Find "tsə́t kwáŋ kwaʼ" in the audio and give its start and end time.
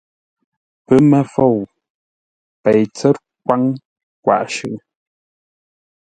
2.95-4.45